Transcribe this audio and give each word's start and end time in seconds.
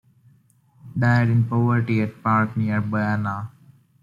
Died 0.97 1.29
in 1.29 1.43
poverty 1.47 2.01
at 2.01 2.23
Park, 2.23 2.57
near 2.57 2.81
Bearna. 2.81 3.51